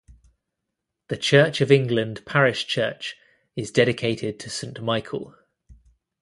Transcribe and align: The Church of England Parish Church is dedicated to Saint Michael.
The 1.09 1.15
Church 1.17 1.61
of 1.61 1.71
England 1.71 2.25
Parish 2.25 2.65
Church 2.65 3.15
is 3.55 3.69
dedicated 3.69 4.39
to 4.39 4.49
Saint 4.49 4.81
Michael. 4.81 5.35